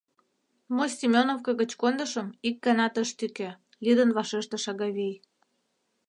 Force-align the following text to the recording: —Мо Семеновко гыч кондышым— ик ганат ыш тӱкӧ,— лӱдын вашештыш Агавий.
—Мо 0.75 0.85
Семеновко 0.99 1.51
гыч 1.61 1.71
кондышым— 1.81 2.27
ик 2.47 2.55
ганат 2.65 2.95
ыш 3.03 3.09
тӱкӧ,— 3.19 3.49
лӱдын 3.83 4.09
вашештыш 4.17 4.63
Агавий. 4.71 5.15